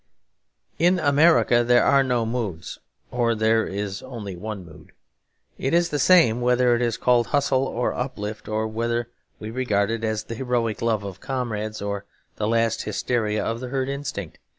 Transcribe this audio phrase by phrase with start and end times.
[0.79, 2.79] In America there are no moods,
[3.11, 4.93] or there is only one mood.
[5.59, 9.09] It is the same whether it is called hustle or uplift; whether
[9.39, 12.05] we regard it as the heroic love of comrades or
[12.37, 14.39] the last hysteria of the herd instinct.